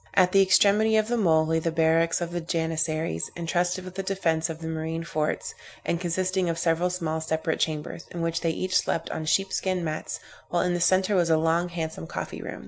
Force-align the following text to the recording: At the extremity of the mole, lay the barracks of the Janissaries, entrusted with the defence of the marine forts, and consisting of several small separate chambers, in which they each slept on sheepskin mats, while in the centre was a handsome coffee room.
At 0.15 0.31
the 0.31 0.41
extremity 0.41 0.97
of 0.97 1.09
the 1.09 1.15
mole, 1.15 1.45
lay 1.45 1.59
the 1.59 1.69
barracks 1.69 2.21
of 2.21 2.31
the 2.31 2.41
Janissaries, 2.41 3.29
entrusted 3.37 3.85
with 3.85 3.93
the 3.93 4.01
defence 4.01 4.49
of 4.49 4.57
the 4.57 4.67
marine 4.67 5.03
forts, 5.03 5.53
and 5.85 6.01
consisting 6.01 6.49
of 6.49 6.57
several 6.57 6.89
small 6.89 7.21
separate 7.21 7.59
chambers, 7.59 8.07
in 8.09 8.23
which 8.23 8.41
they 8.41 8.49
each 8.49 8.75
slept 8.75 9.11
on 9.11 9.25
sheepskin 9.25 9.83
mats, 9.83 10.19
while 10.49 10.63
in 10.63 10.73
the 10.73 10.81
centre 10.81 11.15
was 11.15 11.29
a 11.29 11.67
handsome 11.69 12.07
coffee 12.07 12.41
room. 12.41 12.59